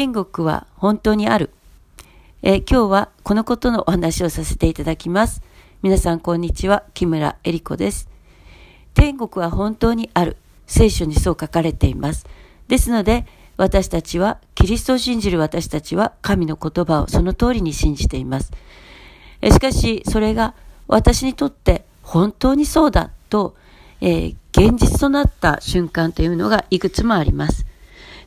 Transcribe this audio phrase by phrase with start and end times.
[0.00, 1.50] 天国は本当にある。
[2.40, 5.42] えー、今日はこのことのお話をさせていただきます。
[5.82, 6.84] 皆さんこんにちは。
[6.94, 8.08] 木村恵里子です。
[8.94, 10.38] 天国は本当にある。
[10.66, 12.26] 聖書にそう書かれています。
[12.66, 13.26] ですので、
[13.58, 18.52] 私たちは、キリストを信じる私たちは、神の言葉をその通りに信じています。
[19.42, 20.54] えしかし、それが
[20.88, 23.54] 私にとって本当にそうだと、
[24.00, 27.66] えー、現実となった瞬間というのがいくつもあります。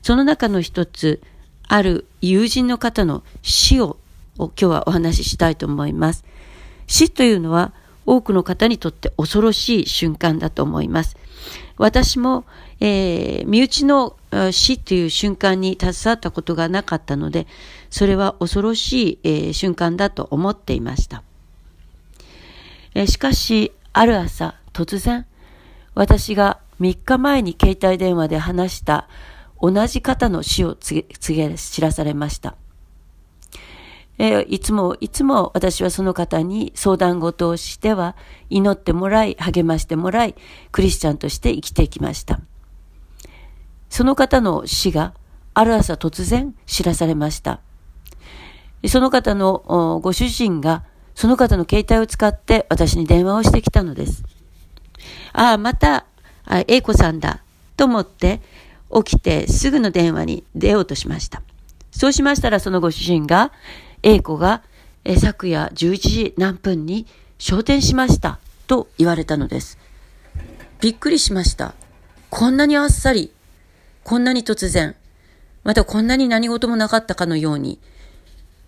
[0.04, 1.24] その中の一つ、
[1.68, 3.98] ある友人の方の死を
[4.38, 6.26] 今日はお話ししたいと思います。
[6.88, 7.74] 死というのは
[8.06, 11.18] 多くの方にとって恐ろしい瞬間だと思います。
[11.78, 12.46] 私も、
[12.80, 14.16] えー、身内の
[14.52, 17.48] 死という瞬間に携わったことがなかったので、
[17.90, 21.24] それは恐ろしい、えー、瞬間だと思っていました。
[22.96, 25.26] えー、しかし、ある朝、突然、
[25.96, 29.08] 私が3日前に携帯電話で話した
[29.64, 32.58] 同じ方の死を告げ、告げ知らされました。
[34.18, 38.18] えー、いつも、いつも私はその方に相談事をしては、
[38.50, 40.36] 祈ってもらい、励ましてもらい、
[40.74, 42.42] クリスチャンとして生きてきました。
[43.88, 45.14] その方の死が、
[45.54, 47.62] ある朝突然知らされました。
[48.90, 50.84] その方のご主人が、
[51.16, 54.26] その方の携帯を使って私に電話をしてきたのです。
[55.32, 56.06] ああ、また、
[56.44, 57.44] あ、英子さんだ、
[57.78, 58.42] と思って、
[58.94, 61.42] 起きてすぐの電話に出ようとしました。
[61.92, 63.52] そうしましたらそのご主人が、
[64.02, 64.64] A 子が、
[65.06, 67.06] え昨夜11時何分に
[67.38, 69.78] 昇天しましたと言われたのです。
[70.80, 71.74] びっくりしました。
[72.30, 73.32] こんなにあっさり、
[74.04, 74.96] こんなに突然、
[75.64, 77.80] またこんなに何事もなかったかのように、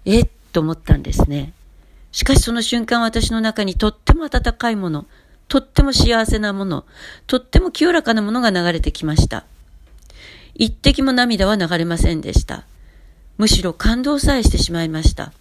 [0.06, 1.54] えっと思ったんですね。
[2.12, 5.06] しかしその瞬間私の中にとっても温かいもの、
[5.48, 6.86] とっても幸せなもの、
[7.28, 9.46] とっても清らかなものが流れてきました。
[10.56, 12.66] 一滴も涙は流れませんでした。
[13.38, 15.34] むしろ感動さえしてしまいました。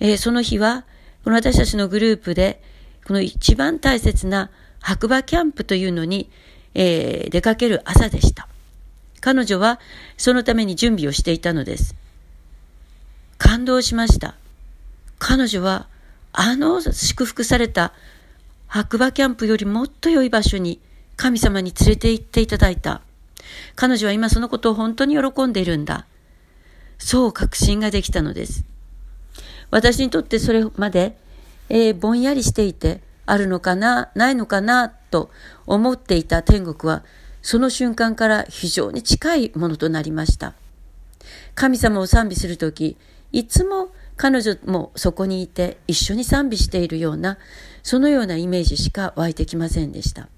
[0.00, 0.84] えー、その日は、
[1.24, 2.62] この私たちのグループで、
[3.06, 6.30] この一番大切な白馬キャンプというのに、
[6.74, 8.48] えー、出かける朝でした。
[9.20, 9.80] 彼女は
[10.18, 11.94] そのために準備をしていたのです。
[13.38, 14.34] 感動しました。
[15.18, 15.86] 彼女は
[16.32, 17.94] あの祝福された
[18.66, 20.80] 白馬キャンプよりもっと良い場所に
[21.16, 23.00] 神様に連れて行っていただいた。
[23.74, 26.06] 彼女は今そのことを本当に喜んでいるんだ。
[26.98, 28.64] そう確信ができたのです。
[29.70, 31.16] 私にとってそれまで、
[31.68, 35.30] えー、ぼんやりしていて、あるのかな、ないのかな、と
[35.66, 37.04] 思っていた天国は、
[37.42, 40.54] その瞬間から非常に近いものとなりました。
[41.54, 42.96] 神様を賛美するとき、
[43.32, 47.38] いつも彼女もそこにいて一緒に賛美しているような、
[47.82, 50.28] そのようなイメージしか湧いてきませんでした。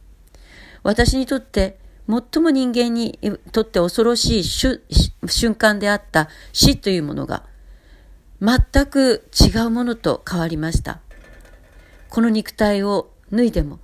[0.83, 1.79] 私にとって
[2.09, 3.19] 最も人間に
[3.53, 7.45] とって恐ろしい瞬間であった死というものが
[8.41, 11.01] 全く違うものと変わりました。
[12.09, 13.81] この肉体を脱いでも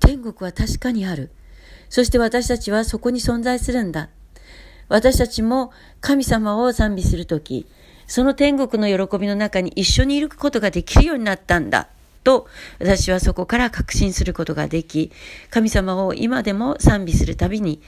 [0.00, 1.30] 天国は確かにある。
[1.88, 4.08] そして私たちはそこに存在するんだ。
[4.88, 7.66] 私たちも神様を賛美するとき、
[8.06, 11.88] その天国の喜びの中に一緒にいることができるようになったんだ。
[12.26, 12.48] と
[12.80, 15.12] 私はそこから確信することができ、
[15.48, 17.80] 神様を今でも賛美するたびに、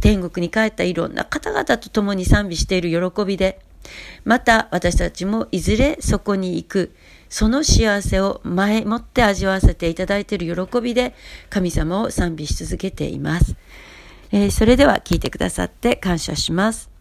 [0.00, 3.60] 天国に帰ったいろんな方々と共に賛美している喜びで、
[4.24, 6.94] また私たちもいずれそこに行く、
[7.28, 11.14] その幸せを前もって味わわせていただいている喜びで、
[11.50, 13.54] 神様を賛美し続けています。
[14.32, 16.93] えー、それでは聞いてくださって感謝します。